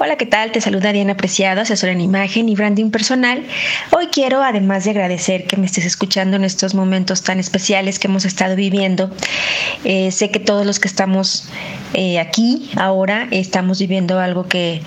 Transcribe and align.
Hola, 0.00 0.14
¿qué 0.14 0.26
tal? 0.26 0.52
Te 0.52 0.60
saluda 0.60 0.92
Diana 0.92 1.16
Preciado, 1.16 1.60
asesora 1.60 1.90
en 1.90 2.00
imagen 2.00 2.48
y 2.48 2.54
branding 2.54 2.90
personal. 2.92 3.42
Hoy 3.90 4.06
quiero, 4.12 4.44
además 4.44 4.84
de 4.84 4.92
agradecer 4.92 5.48
que 5.48 5.56
me 5.56 5.66
estés 5.66 5.84
escuchando 5.86 6.36
en 6.36 6.44
estos 6.44 6.72
momentos 6.72 7.24
tan 7.24 7.40
especiales 7.40 7.98
que 7.98 8.06
hemos 8.06 8.24
estado 8.24 8.54
viviendo, 8.54 9.10
eh, 9.82 10.12
sé 10.12 10.30
que 10.30 10.38
todos 10.38 10.64
los 10.64 10.78
que 10.78 10.86
estamos 10.86 11.48
eh, 11.94 12.20
aquí 12.20 12.70
ahora 12.76 13.26
estamos 13.32 13.80
viviendo 13.80 14.20
algo 14.20 14.46
que 14.46 14.82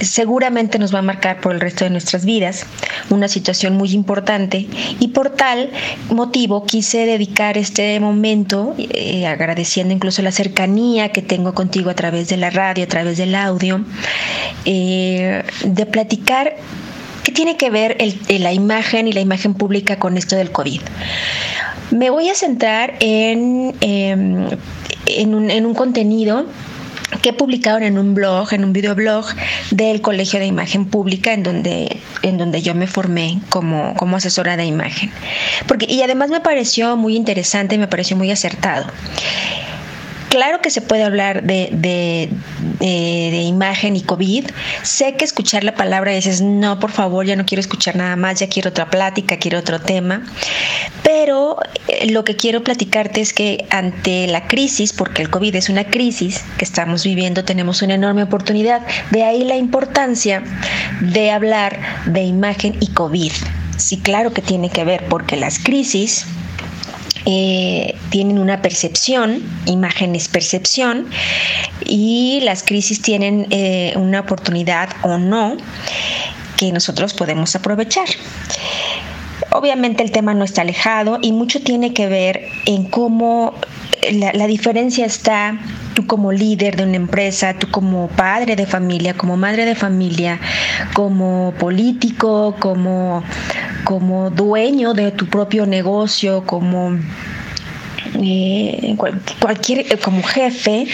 seguramente 0.00 0.78
nos 0.78 0.94
va 0.94 1.00
a 1.00 1.02
marcar 1.02 1.40
por 1.40 1.54
el 1.54 1.60
resto 1.60 1.84
de 1.84 1.90
nuestras 1.90 2.24
vidas, 2.24 2.64
una 3.10 3.26
situación 3.26 3.76
muy 3.76 3.92
importante 3.92 4.68
y 5.00 5.08
por 5.08 5.30
tal 5.30 5.70
motivo 6.10 6.66
quise 6.66 7.06
dedicar 7.06 7.58
este 7.58 7.98
momento 7.98 8.74
eh, 8.78 9.26
agradeciendo 9.26 9.92
incluso 9.92 10.22
la 10.22 10.30
cercanía 10.30 11.08
que 11.10 11.22
tengo 11.22 11.52
contigo 11.52 11.90
a 11.90 11.94
través 11.94 12.28
de 12.28 12.36
la 12.36 12.50
radio, 12.50 12.84
a 12.84 12.88
través 12.88 13.16
del 13.18 13.34
audio 13.34 13.84
eh, 14.64 15.42
de 15.64 15.86
platicar 15.86 16.56
qué 17.24 17.32
tiene 17.32 17.56
que 17.56 17.70
ver 17.70 17.96
la 18.28 18.52
imagen 18.52 19.08
y 19.08 19.12
la 19.12 19.20
imagen 19.20 19.54
pública 19.54 19.98
con 19.98 20.16
esto 20.16 20.36
del 20.36 20.50
COVID. 20.50 20.80
Me 21.90 22.10
voy 22.10 22.28
a 22.28 22.34
centrar 22.34 22.94
en, 23.00 23.74
em, 23.80 24.48
en, 25.06 25.34
un, 25.34 25.50
en 25.50 25.66
un 25.66 25.74
contenido 25.74 26.46
que 27.20 27.32
publicaron 27.32 27.82
en 27.82 27.98
un 27.98 28.14
blog, 28.14 28.52
en 28.54 28.64
un 28.64 28.72
videoblog 28.72 29.26
del 29.70 30.00
Colegio 30.00 30.40
de 30.40 30.46
Imagen 30.46 30.86
Pública, 30.86 31.32
en 31.32 31.42
donde, 31.42 31.98
en 32.22 32.38
donde 32.38 32.62
yo 32.62 32.74
me 32.74 32.86
formé 32.86 33.40
como, 33.50 33.94
como 33.94 34.16
asesora 34.16 34.56
de 34.56 34.64
imagen. 34.64 35.10
Porque, 35.66 35.86
y 35.88 36.02
además 36.02 36.30
me 36.30 36.40
pareció 36.40 36.96
muy 36.96 37.16
interesante 37.16 37.76
me 37.78 37.88
pareció 37.88 38.16
muy 38.16 38.30
acertado. 38.30 38.86
Claro 40.32 40.62
que 40.62 40.70
se 40.70 40.80
puede 40.80 41.02
hablar 41.02 41.42
de, 41.42 41.68
de, 42.80 43.42
imagen 43.42 43.96
y 43.96 44.00
COVID. 44.00 44.46
Sé 44.82 45.14
que 45.16 45.26
escuchar 45.26 45.62
la 45.62 45.74
palabra 45.74 46.12
dices, 46.12 46.40
no, 46.40 46.80
por 46.80 46.90
favor, 46.90 47.26
ya 47.26 47.36
no 47.36 47.44
quiero 47.44 47.60
escuchar 47.60 47.96
nada 47.96 48.16
más, 48.16 48.40
ya 48.40 48.48
quiero 48.48 48.70
otra 48.70 48.88
plática, 48.88 49.36
quiero 49.36 49.58
otro 49.58 49.78
tema. 49.78 50.22
Pero 51.02 51.58
eh, 51.86 52.10
lo 52.10 52.24
que 52.24 52.34
quiero 52.34 52.64
platicarte 52.64 53.20
es 53.20 53.34
que 53.34 53.66
ante 53.68 54.26
la 54.26 54.48
crisis, 54.48 54.94
porque 54.94 55.20
el 55.20 55.28
COVID 55.28 55.54
es 55.54 55.68
una 55.68 55.84
crisis 55.84 56.42
que 56.56 56.64
estamos 56.64 57.04
viviendo, 57.04 57.44
tenemos 57.44 57.82
una 57.82 57.96
enorme 57.96 58.22
oportunidad. 58.22 58.80
De 59.10 59.24
ahí 59.24 59.44
la 59.44 59.56
importancia 59.56 60.42
de 61.02 61.30
hablar 61.30 61.78
de 62.06 62.22
imagen 62.22 62.74
y 62.80 62.86
COVID. 62.86 63.32
Sí, 63.76 63.98
claro 63.98 64.32
que 64.32 64.40
tiene 64.40 64.70
que 64.70 64.84
ver, 64.84 65.04
porque 65.10 65.36
las 65.36 65.58
crisis 65.58 66.24
eh, 67.26 67.94
tienen 68.10 68.38
una 68.38 68.62
percepción, 68.62 69.42
imagen 69.66 70.14
es 70.14 70.28
percepción, 70.28 71.06
y 71.84 72.40
las 72.42 72.62
crisis 72.62 73.00
tienen 73.02 73.46
eh, 73.50 73.92
una 73.96 74.20
oportunidad 74.20 74.90
o 75.02 75.18
no 75.18 75.56
que 76.56 76.72
nosotros 76.72 77.14
podemos 77.14 77.54
aprovechar. 77.54 78.08
Obviamente 79.50 80.02
el 80.02 80.10
tema 80.10 80.34
no 80.34 80.44
está 80.44 80.62
alejado 80.62 81.18
y 81.20 81.32
mucho 81.32 81.60
tiene 81.60 81.92
que 81.92 82.08
ver 82.08 82.46
en 82.66 82.84
cómo 82.84 83.54
la, 84.10 84.46
diferencia 84.46 85.06
está 85.06 85.58
tú 85.94 86.06
como 86.06 86.32
líder 86.32 86.76
de 86.76 86.84
una 86.84 86.96
empresa, 86.96 87.54
tú 87.54 87.70
como 87.70 88.08
padre 88.08 88.56
de 88.56 88.66
familia, 88.66 89.14
como 89.14 89.36
madre 89.36 89.64
de 89.64 89.74
familia, 89.74 90.40
como 90.94 91.54
político, 91.58 92.56
como 92.58 93.22
como 93.84 94.30
dueño 94.30 94.94
de 94.94 95.10
tu 95.10 95.26
propio 95.26 95.66
negocio, 95.66 96.44
como 96.46 96.98
eh, 98.20 98.96
cualquier 99.40 99.80
eh, 99.92 99.98
como 99.98 100.22
jefe 100.22 100.86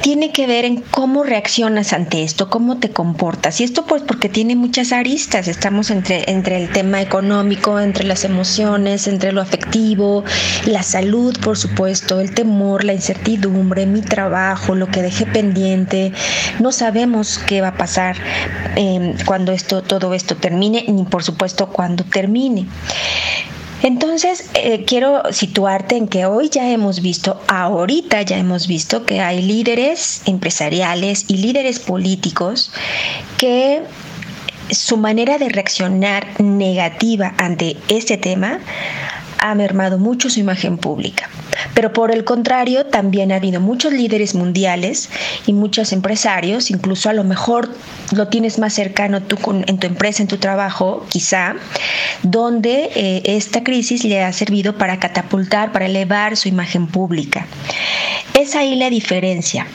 tiene 0.00 0.32
que 0.32 0.46
ver 0.46 0.64
en 0.64 0.82
cómo 0.90 1.22
reaccionas 1.22 1.92
ante 1.92 2.24
esto, 2.24 2.50
cómo 2.50 2.78
te 2.78 2.90
comportas. 2.90 3.60
Y 3.60 3.64
esto 3.64 3.86
pues 3.86 4.02
porque 4.02 4.28
tiene 4.28 4.56
muchas 4.56 4.92
aristas. 4.92 5.48
Estamos 5.48 5.90
entre, 5.90 6.30
entre 6.30 6.62
el 6.62 6.70
tema 6.70 7.00
económico, 7.00 7.78
entre 7.78 8.04
las 8.04 8.24
emociones, 8.24 9.06
entre 9.06 9.32
lo 9.32 9.40
afectivo, 9.40 10.24
la 10.66 10.82
salud, 10.82 11.38
por 11.40 11.56
supuesto, 11.56 12.20
el 12.20 12.34
temor, 12.34 12.84
la 12.84 12.94
incertidumbre, 12.94 13.86
mi 13.86 14.00
trabajo, 14.02 14.74
lo 14.74 14.88
que 14.88 15.02
dejé 15.02 15.26
pendiente. 15.26 16.12
No 16.58 16.72
sabemos 16.72 17.38
qué 17.38 17.60
va 17.60 17.68
a 17.68 17.76
pasar 17.76 18.16
eh, 18.76 19.14
cuando 19.24 19.52
esto, 19.52 19.82
todo 19.82 20.14
esto 20.14 20.36
termine, 20.36 20.84
ni 20.88 21.04
por 21.04 21.22
supuesto 21.22 21.68
cuando 21.68 22.04
termine. 22.04 22.66
Entonces, 23.82 24.48
eh, 24.54 24.84
quiero 24.86 25.22
situarte 25.32 25.96
en 25.96 26.06
que 26.06 26.24
hoy 26.24 26.48
ya 26.48 26.70
hemos 26.70 27.02
visto, 27.02 27.40
ahorita 27.48 28.22
ya 28.22 28.38
hemos 28.38 28.68
visto 28.68 29.04
que 29.04 29.20
hay 29.20 29.42
líderes 29.42 30.22
empresariales 30.26 31.24
y 31.28 31.38
líderes 31.38 31.80
políticos 31.80 32.72
que 33.38 33.82
su 34.70 34.96
manera 34.96 35.38
de 35.38 35.48
reaccionar 35.48 36.40
negativa 36.40 37.34
ante 37.38 37.76
este 37.88 38.16
tema 38.16 38.60
ha 39.38 39.54
mermado 39.56 39.98
mucho 39.98 40.30
su 40.30 40.38
imagen 40.38 40.78
pública. 40.78 41.28
Pero 41.74 41.92
por 41.92 42.10
el 42.10 42.24
contrario, 42.24 42.86
también 42.86 43.32
ha 43.32 43.36
habido 43.36 43.60
muchos 43.60 43.92
líderes 43.92 44.34
mundiales 44.34 45.08
y 45.46 45.52
muchos 45.52 45.92
empresarios, 45.92 46.70
incluso 46.70 47.08
a 47.08 47.12
lo 47.12 47.24
mejor 47.24 47.70
lo 48.14 48.28
tienes 48.28 48.58
más 48.58 48.74
cercano 48.74 49.22
tú 49.22 49.36
en 49.66 49.78
tu 49.78 49.86
empresa, 49.86 50.22
en 50.22 50.28
tu 50.28 50.36
trabajo, 50.36 51.06
quizá, 51.08 51.54
donde 52.22 52.90
eh, 52.94 53.22
esta 53.24 53.64
crisis 53.64 54.04
le 54.04 54.22
ha 54.22 54.32
servido 54.32 54.76
para 54.76 54.98
catapultar, 54.98 55.72
para 55.72 55.86
elevar 55.86 56.36
su 56.36 56.48
imagen 56.48 56.86
pública. 56.86 57.46
Es 58.38 58.54
ahí 58.54 58.76
la 58.76 58.90
diferencia. 58.90 59.66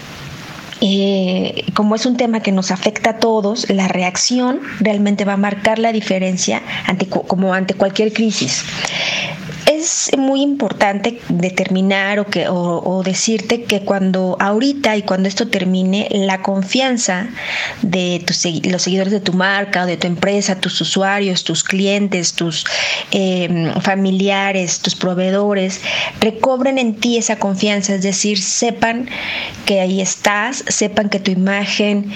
Eh, 0.79 1.66
como 1.74 1.96
es 1.96 2.06
un 2.06 2.18
tema 2.18 2.41
que 2.41 2.52
nos 2.52 2.69
afecta 2.69 3.12
a 3.12 3.18
todos, 3.18 3.68
la 3.69 3.88
reacción 3.88 4.59
realmente 4.79 5.25
va 5.25 5.34
a 5.34 5.38
marcar 5.38 5.79
la 5.79 5.91
diferencia 5.91 6.62
ante, 6.85 7.08
como 7.08 7.56
ante 7.56 7.74
cualquier 7.74 8.14
crisis 8.14 8.64
es 9.88 10.18
muy 10.18 10.42
importante 10.42 11.20
determinar 11.30 12.20
o, 12.20 12.25
que, 12.25 12.48
o, 12.50 13.02
decirte 13.03 13.64
que 13.64 13.81
cuando 13.81 14.36
ahorita 14.40 14.98
y 14.98 15.03
cuando 15.03 15.30
esto 15.30 15.48
termine, 15.48 16.08
la 16.12 16.42
confianza 16.42 17.28
de 17.81 18.22
tus, 18.26 18.44
los 18.66 18.81
seguidores 18.81 19.14
de 19.14 19.22
tu 19.22 19.34
marca 19.34 19.84
o 19.84 19.86
de 19.86 19.97
tu 19.97 20.08
empresa, 20.08 20.59
tus 20.59 20.80
usuarios, 20.81 21.44
tus 21.44 21.64
clientes, 21.64 22.34
tus 22.34 22.66
em, 23.12 23.74
familiares, 23.81 24.80
tus 24.80 24.96
proveedores, 24.96 25.81
recobren 26.20 26.78
en 26.78 26.96
ti 26.96 27.18
esa 27.18 27.38
confianza, 27.38 27.96
es 27.96 28.03
decir, 28.03 28.40
sepan 28.42 29.09
que 29.66 29.80
ahí 29.80 30.02
estás, 30.02 30.64
sepan 30.68 31.09
que 31.09 31.20
tu 31.20 31.31
imagen 31.31 32.12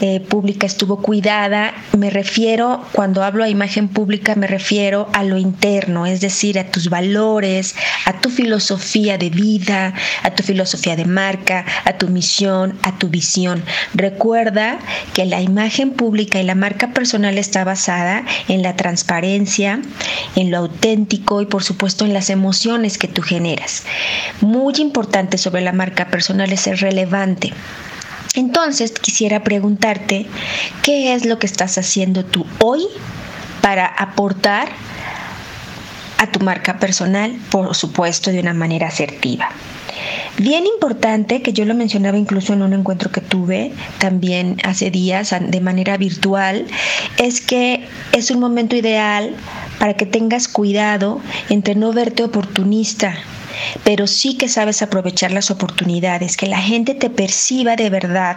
eh, 0.00 0.20
pública 0.20 0.66
estuvo 0.66 1.00
cuidada. 1.00 1.74
Me 1.96 2.10
refiero, 2.10 2.84
cuando 2.92 3.22
hablo 3.22 3.44
a 3.44 3.48
imagen 3.48 3.88
pública, 3.88 4.34
me 4.34 4.46
refiero 4.46 5.08
a 5.12 5.22
lo 5.22 5.38
interno, 5.38 6.06
es 6.06 6.20
decir, 6.20 6.58
a 6.58 6.70
tus 6.70 6.90
valores, 6.90 7.13
a 8.06 8.20
tu 8.20 8.30
filosofía 8.30 9.18
de 9.18 9.30
vida, 9.30 9.94
a 10.22 10.30
tu 10.30 10.42
filosofía 10.42 10.96
de 10.96 11.04
marca, 11.04 11.64
a 11.84 11.92
tu 11.92 12.08
misión, 12.08 12.78
a 12.82 12.98
tu 12.98 13.08
visión. 13.08 13.62
Recuerda 13.94 14.78
que 15.14 15.24
la 15.24 15.40
imagen 15.40 15.92
pública 15.92 16.40
y 16.40 16.44
la 16.44 16.54
marca 16.54 16.88
personal 16.92 17.38
está 17.38 17.64
basada 17.64 18.24
en 18.48 18.62
la 18.62 18.74
transparencia, 18.74 19.80
en 20.34 20.50
lo 20.50 20.58
auténtico 20.58 21.40
y 21.40 21.46
por 21.46 21.62
supuesto 21.62 22.04
en 22.04 22.14
las 22.14 22.30
emociones 22.30 22.98
que 22.98 23.08
tú 23.08 23.22
generas. 23.22 23.84
Muy 24.40 24.74
importante 24.78 25.38
sobre 25.38 25.62
la 25.62 25.72
marca 25.72 26.08
personal 26.08 26.52
es 26.52 26.60
ser 26.60 26.80
relevante. 26.80 27.52
Entonces 28.34 28.90
quisiera 28.90 29.44
preguntarte, 29.44 30.26
¿qué 30.82 31.14
es 31.14 31.24
lo 31.24 31.38
que 31.38 31.46
estás 31.46 31.78
haciendo 31.78 32.24
tú 32.24 32.44
hoy 32.58 32.82
para 33.62 33.86
aportar 33.86 34.68
a 36.24 36.32
tu 36.32 36.40
marca 36.40 36.78
personal, 36.78 37.36
por 37.50 37.74
supuesto, 37.74 38.30
de 38.30 38.40
una 38.40 38.54
manera 38.54 38.88
asertiva. 38.88 39.48
Bien 40.38 40.66
importante, 40.66 41.42
que 41.42 41.52
yo 41.52 41.64
lo 41.64 41.74
mencionaba 41.74 42.18
incluso 42.18 42.52
en 42.52 42.62
un 42.62 42.72
encuentro 42.72 43.12
que 43.12 43.20
tuve 43.20 43.72
también 43.98 44.56
hace 44.64 44.90
días 44.90 45.34
de 45.38 45.60
manera 45.60 45.96
virtual, 45.96 46.66
es 47.18 47.40
que 47.40 47.86
es 48.12 48.30
un 48.30 48.40
momento 48.40 48.74
ideal 48.74 49.34
para 49.78 49.94
que 49.94 50.06
tengas 50.06 50.48
cuidado 50.48 51.20
entre 51.48 51.76
no 51.76 51.92
verte 51.92 52.24
oportunista 52.24 53.14
pero 53.82 54.06
sí 54.06 54.36
que 54.36 54.48
sabes 54.48 54.82
aprovechar 54.82 55.32
las 55.32 55.50
oportunidades, 55.50 56.36
que 56.36 56.46
la 56.46 56.60
gente 56.60 56.94
te 56.94 57.10
perciba 57.10 57.76
de 57.76 57.90
verdad 57.90 58.36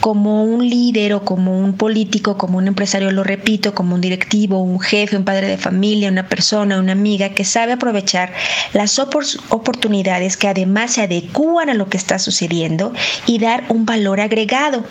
como 0.00 0.44
un 0.44 0.68
líder 0.68 1.14
o 1.14 1.24
como 1.24 1.58
un 1.58 1.74
político, 1.74 2.36
como 2.36 2.58
un 2.58 2.68
empresario, 2.68 3.10
lo 3.10 3.24
repito, 3.24 3.74
como 3.74 3.94
un 3.94 4.00
directivo, 4.00 4.58
un 4.58 4.80
jefe, 4.80 5.16
un 5.16 5.24
padre 5.24 5.48
de 5.48 5.58
familia, 5.58 6.10
una 6.10 6.28
persona, 6.28 6.78
una 6.78 6.92
amiga 6.92 7.30
que 7.30 7.44
sabe 7.44 7.72
aprovechar 7.72 8.32
las 8.72 8.98
oportunidades 8.98 10.36
que 10.36 10.48
además 10.48 10.92
se 10.92 11.02
adecúan 11.02 11.70
a 11.70 11.74
lo 11.74 11.88
que 11.88 11.96
está 11.96 12.18
sucediendo 12.18 12.92
y 13.26 13.38
dar 13.38 13.64
un 13.68 13.86
valor 13.86 14.20
agregado. 14.20 14.84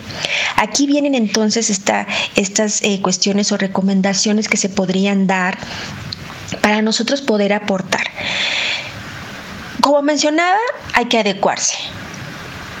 Aquí 0.56 0.86
vienen 0.86 1.14
entonces 1.14 1.70
estas 1.70 2.82
eh, 2.82 3.00
cuestiones 3.00 3.52
o 3.52 3.56
recomendaciones 3.56 4.48
que 4.48 4.56
se 4.56 4.68
podrían 4.68 5.26
dar 5.26 5.58
para 6.60 6.82
nosotros 6.82 7.22
poder 7.22 7.52
aportar. 7.52 8.06
Como 9.82 10.00
mencionaba, 10.00 10.60
hay 10.94 11.06
que 11.06 11.18
adecuarse. 11.18 11.74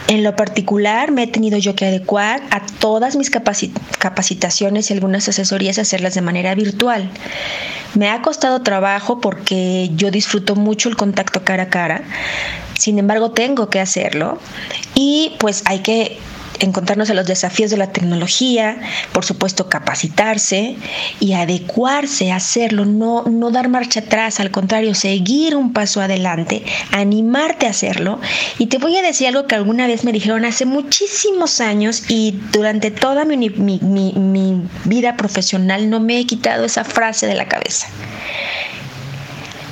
En 0.06 0.22
lo 0.22 0.36
particular, 0.36 1.10
me 1.10 1.24
he 1.24 1.26
tenido 1.26 1.58
yo 1.58 1.74
que 1.74 1.84
adecuar 1.84 2.40
a 2.52 2.64
todas 2.64 3.16
mis 3.16 3.28
capacitaciones 3.28 4.88
y 4.88 4.92
algunas 4.94 5.28
asesorías 5.28 5.80
hacerlas 5.80 6.14
de 6.14 6.20
manera 6.20 6.54
virtual. 6.54 7.10
Me 7.94 8.08
ha 8.08 8.22
costado 8.22 8.62
trabajo 8.62 9.20
porque 9.20 9.90
yo 9.96 10.12
disfruto 10.12 10.54
mucho 10.54 10.88
el 10.88 10.96
contacto 10.96 11.42
cara 11.42 11.64
a 11.64 11.68
cara. 11.70 12.02
Sin 12.78 13.00
embargo, 13.00 13.32
tengo 13.32 13.68
que 13.68 13.80
hacerlo 13.80 14.38
y 14.94 15.34
pues 15.40 15.64
hay 15.66 15.80
que 15.80 16.20
encontrarnos 16.62 17.10
a 17.10 17.14
los 17.14 17.26
desafíos 17.26 17.70
de 17.70 17.76
la 17.76 17.92
tecnología, 17.92 18.76
por 19.12 19.24
supuesto 19.24 19.68
capacitarse 19.68 20.76
y 21.20 21.32
adecuarse 21.34 22.30
a 22.30 22.36
hacerlo, 22.36 22.84
no, 22.84 23.24
no 23.24 23.50
dar 23.50 23.68
marcha 23.68 24.00
atrás, 24.00 24.40
al 24.40 24.50
contrario, 24.50 24.94
seguir 24.94 25.56
un 25.56 25.72
paso 25.72 26.00
adelante, 26.00 26.62
animarte 26.92 27.66
a 27.66 27.70
hacerlo. 27.70 28.20
Y 28.58 28.66
te 28.66 28.78
voy 28.78 28.96
a 28.96 29.02
decir 29.02 29.26
algo 29.26 29.46
que 29.46 29.56
alguna 29.56 29.86
vez 29.86 30.04
me 30.04 30.12
dijeron 30.12 30.44
hace 30.44 30.64
muchísimos 30.64 31.60
años 31.60 32.04
y 32.08 32.38
durante 32.52 32.90
toda 32.90 33.24
mi, 33.24 33.36
mi, 33.36 33.80
mi 33.80 34.62
vida 34.84 35.16
profesional 35.16 35.90
no 35.90 36.00
me 36.00 36.18
he 36.18 36.26
quitado 36.26 36.64
esa 36.64 36.84
frase 36.84 37.26
de 37.26 37.34
la 37.34 37.48
cabeza. 37.48 37.88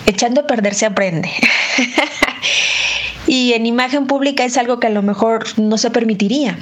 Echando 0.07 0.41
a 0.41 0.47
perder 0.47 0.75
se 0.75 0.87
aprende. 0.87 1.31
y 3.27 3.53
en 3.53 3.67
imagen 3.67 4.07
pública 4.07 4.45
es 4.45 4.57
algo 4.57 4.81
que 4.81 4.87
a 4.87 4.91
lo 4.91 5.03
mejor 5.03 5.45
no 5.59 5.79
se 5.79 5.91
permitiría. 5.91 6.59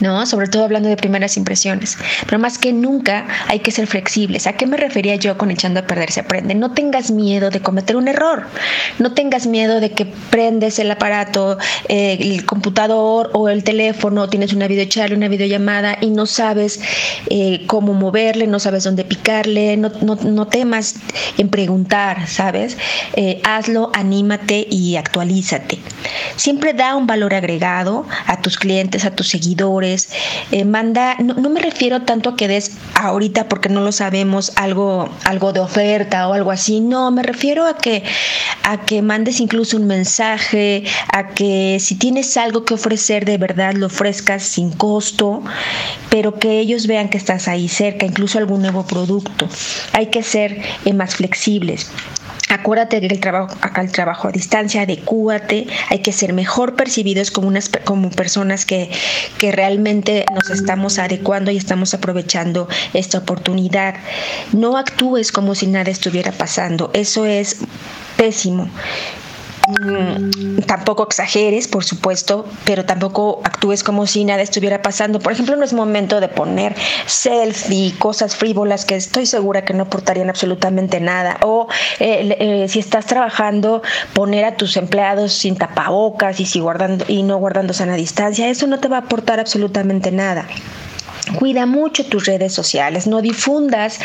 ¿No? 0.00 0.26
Sobre 0.26 0.48
todo 0.48 0.64
hablando 0.64 0.88
de 0.88 0.96
primeras 0.96 1.36
impresiones. 1.36 1.96
Pero 2.24 2.38
más 2.38 2.58
que 2.58 2.72
nunca 2.72 3.26
hay 3.48 3.60
que 3.60 3.70
ser 3.70 3.86
flexibles. 3.86 4.46
¿A 4.46 4.54
qué 4.54 4.66
me 4.66 4.76
refería 4.76 5.16
yo 5.16 5.36
con 5.38 5.50
echando 5.50 5.80
a 5.80 5.86
perder 5.86 6.10
se 6.10 6.20
aprende? 6.20 6.54
No 6.54 6.72
tengas 6.72 7.10
miedo 7.10 7.50
de 7.50 7.60
cometer 7.60 7.96
un 7.96 8.08
error. 8.08 8.46
No 8.98 9.12
tengas 9.12 9.46
miedo 9.46 9.80
de 9.80 9.90
que 9.90 10.06
prendes 10.06 10.78
el 10.78 10.90
aparato, 10.90 11.58
eh, 11.88 12.18
el 12.20 12.44
computador 12.46 13.30
o 13.34 13.48
el 13.48 13.64
teléfono, 13.64 14.28
tienes 14.28 14.52
una 14.52 14.66
videocharla, 14.66 15.16
una 15.16 15.28
videollamada 15.28 15.98
y 16.00 16.10
no 16.10 16.26
sabes 16.26 16.80
eh, 17.28 17.64
cómo 17.66 17.92
moverle, 17.92 18.46
no 18.46 18.58
sabes 18.58 18.84
dónde 18.84 19.04
picarle, 19.04 19.76
no, 19.76 19.90
no, 20.00 20.46
temas 20.46 20.96
en 21.38 21.48
preguntar, 21.48 22.26
¿sabes? 22.28 22.76
Eh, 23.14 23.40
hazlo, 23.44 23.90
anímate 23.94 24.66
y 24.70 24.96
actualízate. 24.96 25.78
Siempre 26.36 26.72
da 26.72 26.96
un 26.96 27.06
valor 27.06 27.34
agregado 27.34 28.06
a 28.26 28.40
tus 28.40 28.56
clientes, 28.56 29.04
a 29.04 29.10
tus 29.10 29.28
seguidores 29.28 29.89
eh, 30.52 30.64
manda, 30.64 31.16
no, 31.18 31.48
me 31.50 31.60
refiero 31.60 32.02
tanto 32.02 32.30
a 32.30 32.36
que 32.36 32.48
des 32.48 32.72
ahorita 32.94 33.48
porque 33.48 33.68
no 33.68 33.80
lo 33.80 33.92
sabemos 33.92 34.52
algo, 34.56 35.08
algo 35.24 35.52
de 35.52 35.60
oferta 35.60 36.28
o 36.28 36.32
algo 36.32 36.50
así, 36.50 36.80
no, 36.80 37.10
me 37.10 37.22
refiero 37.22 37.66
a 37.66 37.76
que, 37.76 38.02
a 38.62 38.84
que 38.84 39.02
mandes 39.02 39.40
incluso 39.40 39.76
un 39.76 39.86
mensaje, 39.86 40.84
a 41.12 41.28
que 41.28 41.78
si 41.80 41.94
tienes 41.96 42.36
algo 42.36 42.64
que 42.64 42.74
ofrecer 42.74 43.24
de 43.24 43.38
verdad 43.38 43.74
lo 43.74 43.86
ofrezcas 43.86 44.42
sin 44.42 44.70
costo, 44.70 45.42
pero 46.10 46.38
que 46.38 46.60
ellos 46.60 46.86
vean 46.86 47.08
que 47.08 47.18
estás 47.18 47.48
ahí 47.48 47.68
cerca, 47.68 48.06
incluso 48.06 48.38
algún 48.38 48.62
nuevo 48.62 48.86
producto. 48.86 49.48
Hay 49.92 50.06
que 50.06 50.22
ser 50.22 50.60
eh, 50.84 50.92
más 50.92 51.16
flexibles. 51.16 51.90
Acuérdate 52.50 53.00
del 53.00 53.20
trabajo, 53.20 53.56
el 53.80 53.92
trabajo 53.92 54.26
a 54.26 54.32
distancia, 54.32 54.82
adecúate, 54.82 55.68
hay 55.88 56.00
que 56.00 56.12
ser 56.12 56.32
mejor 56.32 56.74
percibidos 56.74 57.30
como, 57.30 57.46
unas, 57.46 57.70
como 57.84 58.10
personas 58.10 58.66
que, 58.66 58.90
que 59.38 59.52
realmente 59.52 60.24
nos 60.34 60.50
estamos 60.50 60.98
adecuando 60.98 61.52
y 61.52 61.56
estamos 61.56 61.94
aprovechando 61.94 62.68
esta 62.92 63.18
oportunidad. 63.18 63.94
No 64.52 64.76
actúes 64.76 65.30
como 65.30 65.54
si 65.54 65.68
nada 65.68 65.92
estuviera 65.92 66.32
pasando, 66.32 66.90
eso 66.92 67.24
es 67.24 67.58
pésimo. 68.16 68.68
Mm, 69.78 70.62
tampoco 70.66 71.04
exageres, 71.04 71.68
por 71.68 71.84
supuesto, 71.84 72.44
pero 72.64 72.84
tampoco 72.84 73.40
actúes 73.44 73.84
como 73.84 74.06
si 74.06 74.24
nada 74.24 74.42
estuviera 74.42 74.82
pasando. 74.82 75.20
Por 75.20 75.32
ejemplo, 75.32 75.56
no 75.56 75.64
es 75.64 75.72
momento 75.72 76.20
de 76.20 76.28
poner 76.28 76.74
selfie, 77.06 77.94
cosas 77.98 78.36
frívolas 78.36 78.84
que 78.84 78.96
estoy 78.96 79.26
segura 79.26 79.64
que 79.64 79.74
no 79.74 79.84
aportarían 79.84 80.28
absolutamente 80.28 81.00
nada. 81.00 81.38
O 81.42 81.68
eh, 82.00 82.36
eh, 82.40 82.68
si 82.68 82.80
estás 82.80 83.06
trabajando, 83.06 83.82
poner 84.12 84.44
a 84.44 84.56
tus 84.56 84.76
empleados 84.76 85.32
sin 85.32 85.56
tapabocas 85.56 86.40
y, 86.40 86.46
si 86.46 86.60
guardando, 86.60 87.04
y 87.08 87.22
no 87.22 87.38
guardando 87.38 87.72
sana 87.72 87.94
distancia, 87.94 88.48
eso 88.48 88.66
no 88.66 88.80
te 88.80 88.88
va 88.88 88.96
a 88.96 89.00
aportar 89.00 89.40
absolutamente 89.40 90.10
nada. 90.10 90.46
Cuida 91.38 91.66
mucho 91.66 92.04
tus 92.04 92.26
redes 92.26 92.52
sociales, 92.52 93.06
no 93.06 93.22
difundas 93.22 93.98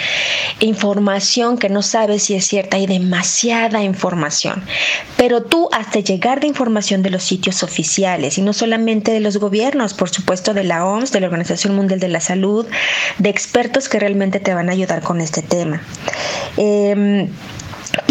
información 0.59 1.57
que 1.57 1.69
no 1.69 1.81
sabes 1.81 2.23
si 2.23 2.35
es 2.35 2.45
cierta, 2.45 2.77
hay 2.77 2.87
demasiada 2.87 3.83
información. 3.83 4.63
Pero 5.17 5.43
tú 5.43 5.69
hasta 5.71 5.99
llegar 5.99 6.39
de 6.39 6.47
información 6.47 7.01
de 7.01 7.09
los 7.09 7.23
sitios 7.23 7.63
oficiales 7.63 8.37
y 8.37 8.41
no 8.41 8.53
solamente 8.53 9.11
de 9.11 9.19
los 9.19 9.37
gobiernos, 9.37 9.93
por 9.93 10.09
supuesto 10.09 10.53
de 10.53 10.63
la 10.63 10.85
OMS, 10.85 11.11
de 11.11 11.19
la 11.19 11.27
Organización 11.27 11.75
Mundial 11.75 11.99
de 11.99 12.09
la 12.09 12.19
Salud, 12.19 12.65
de 13.17 13.29
expertos 13.29 13.89
que 13.89 13.99
realmente 13.99 14.39
te 14.39 14.53
van 14.53 14.69
a 14.69 14.73
ayudar 14.73 15.01
con 15.01 15.21
este 15.21 15.41
tema. 15.41 15.81
Em, 16.57 17.29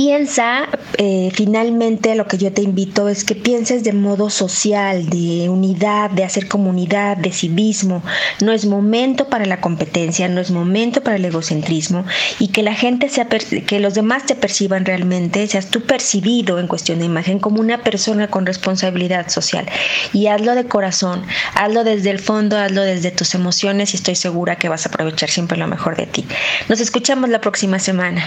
Piensa, 0.05 0.69
eh, 0.99 1.31
finalmente 1.33 2.15
lo 2.15 2.29
que 2.29 2.37
yo 2.37 2.53
te 2.53 2.61
invito 2.61 3.09
es 3.09 3.25
que 3.25 3.35
pienses 3.35 3.85
de 3.85 3.95
modo 3.95 4.29
social, 4.29 5.09
de 5.09 5.49
unidad, 5.49 6.11
de 6.11 6.25
hacer 6.25 6.47
comunidad, 6.47 7.17
de 7.17 7.33
civismo. 7.33 8.03
No 8.43 8.53
es 8.53 8.67
momento 8.67 9.31
para 9.31 9.47
la 9.47 9.63
competencia, 9.63 10.29
no 10.29 10.43
es 10.43 10.51
momento 10.51 11.03
para 11.03 11.17
el 11.17 11.25
egocentrismo 11.25 12.05
y 12.39 12.49
que 12.49 12.63
la 12.63 12.75
gente 12.75 13.09
sea, 13.09 13.29
que 13.29 13.81
los 13.81 13.95
demás 13.95 14.27
te 14.27 14.35
perciban 14.35 14.85
realmente, 14.85 15.47
seas 15.47 15.71
tú 15.71 15.81
percibido 15.81 16.59
en 16.59 16.67
cuestión 16.67 16.99
de 16.99 17.07
imagen 17.07 17.39
como 17.39 17.61
una 17.61 17.79
persona 17.79 18.29
con 18.29 18.45
responsabilidad 18.45 19.31
social. 19.31 19.65
Y 20.13 20.27
hazlo 20.27 20.55
de 20.55 20.67
corazón, 20.67 21.25
hazlo 21.55 21.83
desde 21.83 22.11
el 22.11 22.19
fondo, 22.19 22.59
hazlo 22.59 22.83
desde 22.83 23.11
tus 23.11 23.35
emociones 23.35 23.95
y 23.95 23.97
estoy 23.97 24.17
segura 24.17 24.57
que 24.57 24.69
vas 24.69 24.85
a 24.85 24.91
aprovechar 24.91 25.31
siempre 25.31 25.57
lo 25.57 25.67
mejor 25.67 25.97
de 25.97 26.05
ti. 26.05 26.27
Nos 26.69 26.83
escuchamos 26.83 27.31
la 27.31 27.41
próxima 27.41 27.79
semana. 27.79 28.23